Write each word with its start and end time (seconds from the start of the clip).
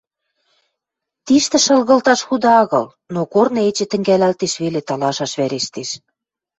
Тиштӹ 1.25 1.57
шалгылташ 1.65 2.19
худа 2.27 2.51
агыл, 2.61 2.85
но 3.13 3.21
корны 3.33 3.61
эче 3.69 3.85
тӹнгӓлӓлтеш 3.91 4.53
веле, 4.63 4.81
талашаш 4.87 5.31
вӓрештеш. 5.39 5.89